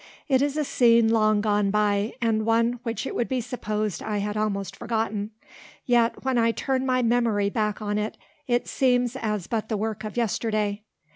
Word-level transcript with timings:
It 0.27 0.41
is 0.41 0.57
a 0.57 0.63
scene 0.63 1.09
long 1.09 1.41
gone 1.41 1.69
by, 1.69 2.13
and 2.23 2.43
one 2.43 2.79
which 2.81 3.05
it 3.05 3.13
would 3.13 3.27
be 3.29 3.39
supposed 3.39 4.01
I 4.01 4.17
had 4.17 4.35
almost 4.35 4.75
forgotten; 4.75 5.29
yet 5.85 6.25
when 6.25 6.39
I 6.39 6.49
turn 6.51 6.87
my 6.87 7.03
memory 7.03 7.51
back 7.51 7.83
on 7.83 7.99
it, 7.99 8.17
it 8.47 8.67
seems 8.67 9.15
as 9.15 9.45
but 9.45 9.69
the 9.69 9.77
work 9.77 10.03
of 10.03 10.17
yesterday. 10.17 10.81